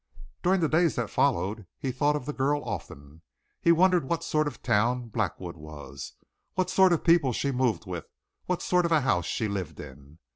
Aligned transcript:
During 0.41 0.61
the 0.61 0.67
days 0.67 0.95
that 0.95 1.11
followed 1.11 1.67
he 1.77 1.91
thought 1.91 2.15
of 2.15 2.25
the 2.25 2.33
girl 2.33 2.63
often. 2.63 3.21
He 3.61 3.71
wondered 3.71 4.09
what 4.09 4.23
sort 4.23 4.47
of 4.47 4.55
a 4.55 4.57
town 4.57 5.09
Blackwood 5.09 5.55
was; 5.55 6.13
what 6.55 6.71
sort 6.71 6.91
of 6.91 7.03
people 7.03 7.33
she 7.33 7.51
moved 7.51 7.85
with, 7.85 8.07
what 8.47 8.63
sort 8.63 8.87
of 8.87 8.91
a 8.91 9.01
house 9.01 9.27
she 9.27 9.47
lived 9.47 9.79
in. 9.79 10.17